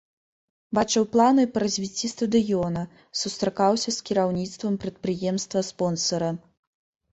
[0.77, 2.83] Бачыў планы па развіцці стадыёна,
[3.21, 6.35] сустракаўся з кіраўніцтвам прадпрыемства-спонсара.